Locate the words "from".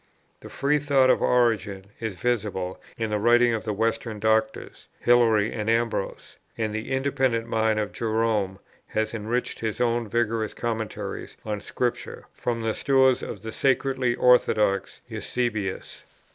12.31-12.63